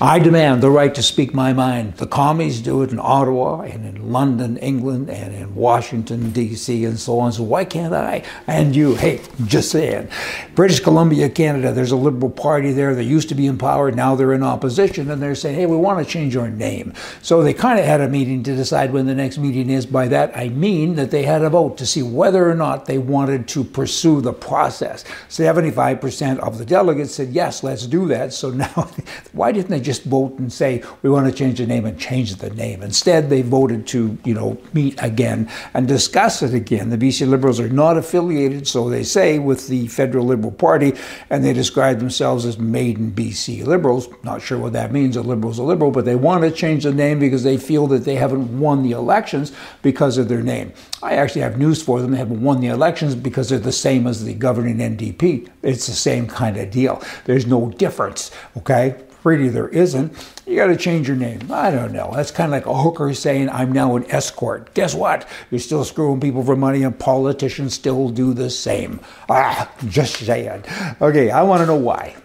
[0.00, 1.94] I demand the right to speak my mind.
[1.94, 6.96] The commies do it in Ottawa and in London, England, and in Washington, D.C., and
[6.96, 7.32] so on.
[7.32, 8.22] So why can't I?
[8.46, 10.08] And you, hey, just saying.
[10.54, 12.94] British Columbia, Canada, there's a Liberal Party there.
[12.94, 15.74] They used to be in power, now they're in opposition, and they're saying, hey, we
[15.74, 16.94] want to change our name.
[17.20, 19.84] So they kind of had a meeting to decide when the next meeting is.
[19.84, 22.98] By that, I mean that they had a vote to see whether or not they
[22.98, 25.04] wanted to pursue the process.
[25.28, 28.32] 75% of the delegates said, yes, let's do that.
[28.32, 28.88] So now,
[29.32, 32.34] why didn't they just vote and say we want to change the name and change
[32.34, 32.82] the name.
[32.82, 36.90] Instead, they voted to you know meet again and discuss it again.
[36.90, 40.92] The BC Liberals are not affiliated, so they say, with the Federal Liberal Party,
[41.30, 44.10] and they describe themselves as Maiden BC Liberals.
[44.22, 45.16] Not sure what that means.
[45.16, 48.04] A liberal's a liberal, but they want to change the name because they feel that
[48.04, 50.74] they haven't won the elections because of their name.
[51.02, 52.10] I actually have news for them.
[52.10, 55.48] They haven't won the elections because they're the same as the governing NDP.
[55.62, 57.02] It's the same kind of deal.
[57.24, 58.30] There's no difference.
[58.58, 60.12] Okay really there isn't,
[60.46, 61.50] you got to change your name.
[61.50, 62.12] I don't know.
[62.14, 64.72] That's kind of like a hooker saying, I'm now an escort.
[64.74, 65.28] Guess what?
[65.50, 69.00] You're still screwing people for money, and politicians still do the same.
[69.28, 70.64] Ah, just saying.
[71.00, 72.16] Okay, I want to know why.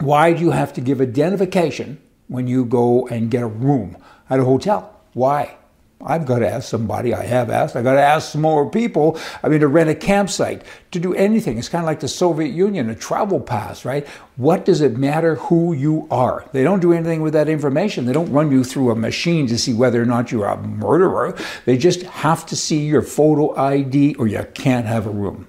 [0.00, 3.96] Why do you have to give identification when you go and get a room
[4.28, 5.00] at a hotel?
[5.12, 5.56] Why?
[6.04, 9.18] I've got to ask somebody, I have asked, I've got to ask some more people.
[9.42, 11.56] I mean, to rent a campsite, to do anything.
[11.56, 14.06] It's kind of like the Soviet Union, a travel pass, right?
[14.36, 16.44] What does it matter who you are?
[16.52, 18.04] They don't do anything with that information.
[18.04, 21.36] They don't run you through a machine to see whether or not you're a murderer.
[21.64, 25.46] They just have to see your photo ID or you can't have a room.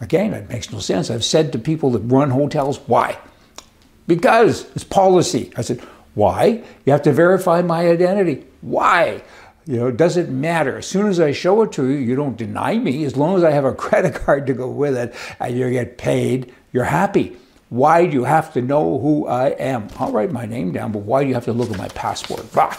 [0.00, 1.08] Again, it makes no sense.
[1.08, 3.16] I've said to people that run hotels, why?
[4.06, 5.52] Because it's policy.
[5.56, 5.80] I said,
[6.14, 6.62] why?
[6.84, 8.44] You have to verify my identity.
[8.60, 9.22] Why?
[9.66, 10.78] You know, does it matter.
[10.78, 13.04] As soon as I show it to you, you don't deny me.
[13.04, 15.98] As long as I have a credit card to go with it and you get
[15.98, 17.36] paid, you're happy.
[17.70, 19.88] Why do you have to know who I am?
[19.98, 22.52] I'll write my name down, but why do you have to look at my passport?
[22.52, 22.76] Bah.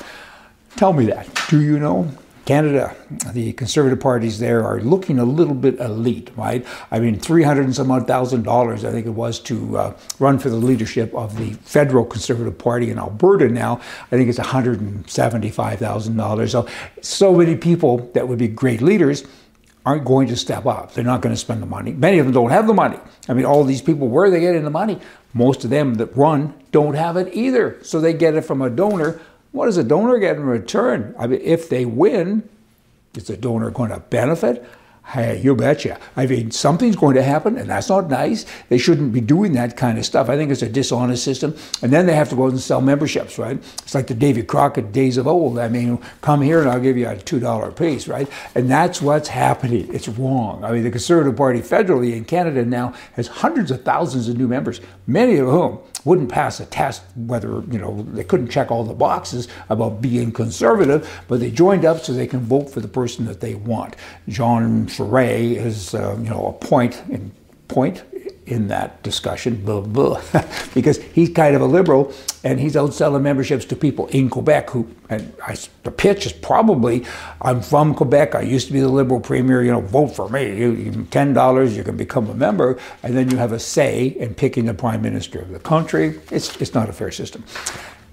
[0.75, 1.27] Tell me that.
[1.49, 2.09] Do you know?
[2.45, 2.95] Canada,
[3.33, 6.63] the conservative parties there are looking a little bit elite, right?
[6.91, 10.37] I mean, 300 and some odd thousand dollars, I think it was, to uh, run
[10.37, 13.81] for the leadership of the federal conservative party in Alberta now.
[14.11, 16.49] I think it's $175,000.
[16.49, 16.67] So,
[17.01, 19.23] so many people that would be great leaders
[19.85, 20.93] aren't going to step up.
[20.93, 21.93] They're not going to spend the money.
[21.93, 22.99] Many of them don't have the money.
[23.27, 24.99] I mean, all these people, where are they getting the money?
[25.33, 27.77] Most of them that run don't have it either.
[27.83, 29.19] So they get it from a donor
[29.55, 31.15] what does a donor get in return?
[31.17, 32.47] I mean, if they win,
[33.15, 34.67] is the donor going to benefit?
[35.07, 35.99] Hey, you betcha.
[36.17, 38.43] I mean, something's going to happen, and that's not nice.
[38.69, 40.29] They shouldn't be doing that kind of stuff.
[40.29, 41.55] I think it's a dishonest system.
[41.83, 43.57] And then they have to go and sell memberships, right?
[43.83, 45.59] It's like the Davy Crockett days of old.
[45.59, 48.27] I mean, come here and I'll give you a $2 piece, right?
[48.55, 49.93] And that's what's happening.
[49.93, 50.65] It's wrong.
[50.65, 54.47] I mean, the Conservative Party federally in Canada now has hundreds of thousands of new
[54.47, 58.83] members, many of whom wouldn't pass a test whether, you know, they couldn't check all
[58.83, 62.87] the boxes about being conservative, but they joined up so they can vote for the
[62.87, 63.95] person that they want.
[64.29, 67.31] Jean Charest is, uh, you know, a point in
[67.67, 68.03] point
[68.47, 70.21] in that discussion, blah, blah,
[70.73, 72.13] because he's kind of a liberal
[72.43, 76.33] and he's out selling memberships to people in Quebec who, and I, the pitch is
[76.33, 77.03] probably,
[77.41, 80.55] I'm from Quebec, I used to be the liberal premier, you know, vote for me.
[80.55, 84.35] You, you, $10, you can become a member, and then you have a say in
[84.35, 86.19] picking the prime minister of the country.
[86.31, 87.43] It's, it's not a fair system.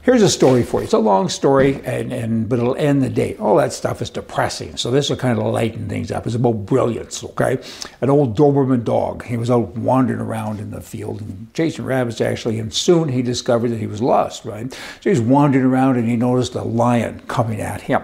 [0.02, 0.84] Here's a story for you.
[0.84, 3.36] It's a long story, and, and but it'll end the day.
[3.36, 6.26] All that stuff is depressing, so this will kind of lighten things up.
[6.26, 7.58] It's about brilliance, okay?
[8.00, 9.24] An old Doberman dog.
[9.24, 13.22] He was out wandering around in the field and chasing rabbits, actually, and soon he
[13.22, 14.72] discovered that he was lost, right?
[14.72, 18.02] So he's wandering around and he noticed a lion coming at him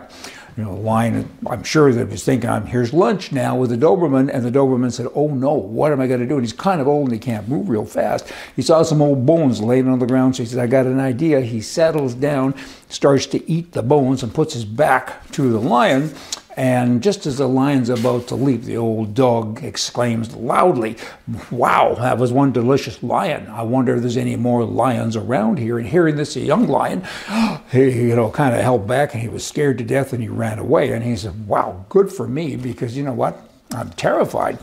[0.58, 1.28] you know, line.
[1.46, 4.50] I'm sure that he was thinking, I'm here's lunch now with the Doberman, and the
[4.50, 7.04] Doberman said, "Oh no, what am I going to do?" And he's kind of old
[7.04, 8.32] and he can't move real fast.
[8.56, 10.98] He saw some old bones laying on the ground, so he said, "I got an
[10.98, 12.56] idea." He settles down,
[12.88, 16.12] starts to eat the bones, and puts his back to the lion.
[16.58, 20.96] And just as the lion's about to leap, the old dog exclaims loudly,
[21.52, 23.46] Wow, that was one delicious lion.
[23.46, 25.78] I wonder if there's any more lions around here.
[25.78, 27.06] And hearing this, a young lion,
[27.70, 30.28] he, you know, kind of held back and he was scared to death and he
[30.28, 30.90] ran away.
[30.90, 33.38] And he said, Wow, good for me because you know what?
[33.70, 34.58] I'm terrified.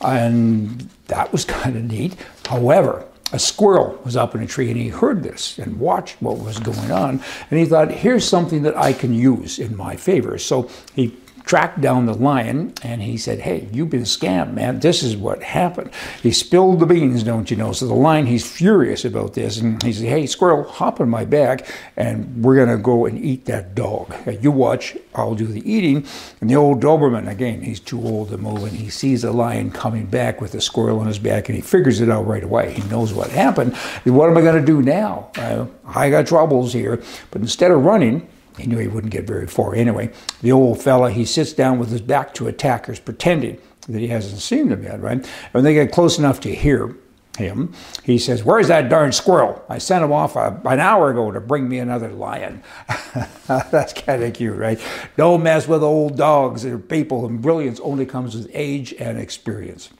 [0.00, 2.16] And that was kind of neat.
[2.44, 6.38] However, a squirrel was up in a tree and he heard this and watched what
[6.38, 7.20] was going on.
[7.50, 10.38] And he thought, here's something that I can use in my favor.
[10.38, 14.80] So he tracked down the lion and he said, Hey, you've been scammed, man.
[14.80, 15.92] This is what happened.
[16.20, 17.72] He spilled the beans, don't you know?
[17.72, 19.56] So the lion, he's furious about this.
[19.56, 21.66] And he said, Hey, squirrel, hop on my back
[21.96, 24.14] and we're going to go and eat that dog.
[24.40, 26.04] You watch, I'll do the eating.
[26.40, 28.64] And the old Doberman, again, he's too old to move.
[28.64, 31.62] And he sees the lion coming back with the squirrel on his back and he
[31.62, 32.72] figures it out right away.
[32.72, 33.76] He knows what happened.
[34.04, 35.30] What am I going to do now?
[35.36, 37.00] Uh, I got troubles here.
[37.30, 38.28] But instead of running,
[38.58, 40.10] he knew he wouldn't get very far anyway.
[40.42, 43.58] The old fella, he sits down with his back to attackers, pretending
[43.88, 45.24] that he hasn't seen them yet, right?
[45.52, 46.96] When they get close enough to hear
[47.38, 49.64] him, he says, Where's that darn squirrel?
[49.68, 52.62] I sent him off a, an hour ago to bring me another lion.
[53.46, 54.80] That's kind of cute, right?
[55.16, 56.62] Don't mess with old dogs.
[56.62, 59.90] They're people, and brilliance only comes with age and experience.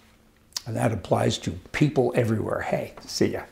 [0.66, 2.62] And that applies to people everywhere.
[2.62, 3.42] Hey, see ya.